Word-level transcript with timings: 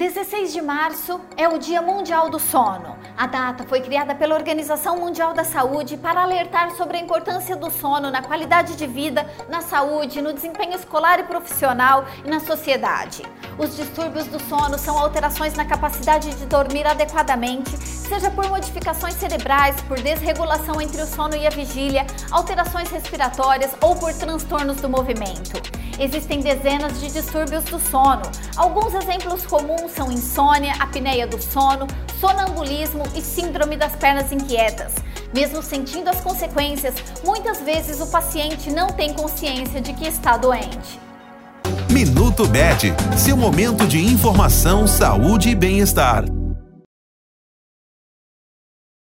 16 0.00 0.54
de 0.54 0.62
março 0.62 1.20
é 1.36 1.46
o 1.46 1.58
Dia 1.58 1.82
Mundial 1.82 2.30
do 2.30 2.38
Sono. 2.38 2.96
A 3.18 3.26
data 3.26 3.64
foi 3.64 3.82
criada 3.82 4.14
pela 4.14 4.34
Organização 4.34 4.98
Mundial 4.98 5.34
da 5.34 5.44
Saúde 5.44 5.98
para 5.98 6.22
alertar 6.22 6.70
sobre 6.70 6.96
a 6.96 7.00
importância 7.02 7.54
do 7.54 7.70
sono 7.70 8.10
na 8.10 8.22
qualidade 8.22 8.76
de 8.76 8.86
vida, 8.86 9.28
na 9.46 9.60
saúde, 9.60 10.22
no 10.22 10.32
desempenho 10.32 10.74
escolar 10.74 11.20
e 11.20 11.24
profissional 11.24 12.06
e 12.24 12.30
na 12.30 12.40
sociedade. 12.40 13.22
Os 13.58 13.76
distúrbios 13.76 14.26
do 14.26 14.40
sono 14.40 14.78
são 14.78 14.98
alterações 14.98 15.52
na 15.52 15.66
capacidade 15.66 16.34
de 16.34 16.46
dormir 16.46 16.86
adequadamente, 16.86 17.76
seja 18.10 18.28
por 18.28 18.48
modificações 18.50 19.14
cerebrais, 19.14 19.80
por 19.82 19.96
desregulação 20.00 20.80
entre 20.80 21.00
o 21.00 21.06
sono 21.06 21.36
e 21.36 21.46
a 21.46 21.50
vigília, 21.50 22.04
alterações 22.32 22.90
respiratórias 22.90 23.70
ou 23.80 23.94
por 23.94 24.12
transtornos 24.12 24.78
do 24.78 24.88
movimento. 24.88 25.62
Existem 25.96 26.40
dezenas 26.40 26.98
de 26.98 27.08
distúrbios 27.08 27.62
do 27.64 27.78
sono. 27.78 28.22
Alguns 28.56 28.94
exemplos 28.94 29.46
comuns 29.46 29.92
são 29.92 30.10
insônia, 30.10 30.74
apneia 30.80 31.24
do 31.24 31.40
sono, 31.40 31.86
sonambulismo 32.18 33.04
e 33.14 33.22
síndrome 33.22 33.76
das 33.76 33.94
pernas 33.94 34.32
inquietas. 34.32 34.92
Mesmo 35.32 35.62
sentindo 35.62 36.10
as 36.10 36.20
consequências, 36.20 36.96
muitas 37.24 37.60
vezes 37.60 38.00
o 38.00 38.08
paciente 38.08 38.72
não 38.72 38.88
tem 38.88 39.14
consciência 39.14 39.80
de 39.80 39.92
que 39.92 40.08
está 40.08 40.36
doente. 40.36 40.98
Minuto 41.88 42.44
Bet, 42.48 42.92
seu 43.16 43.36
momento 43.36 43.86
de 43.86 44.04
informação, 44.04 44.88
saúde 44.88 45.50
e 45.50 45.54
bem-estar. 45.54 46.24